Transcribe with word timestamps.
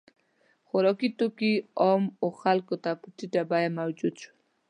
•خوراکي 0.67 1.09
توکي 1.19 1.53
عامو 1.83 2.27
خلکو 2.41 2.75
ته 2.83 2.91
په 3.01 3.07
ټیټه 3.17 3.41
بیه 3.49 3.69
موجود 3.79 4.13
شول. 4.21 4.35